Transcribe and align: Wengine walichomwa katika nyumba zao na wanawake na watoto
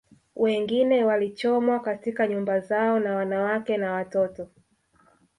Wengine 0.35 1.03
walichomwa 1.03 1.79
katika 1.79 2.27
nyumba 2.27 2.59
zao 2.59 2.99
na 2.99 3.15
wanawake 3.15 3.77
na 3.77 3.91
watoto 3.93 4.47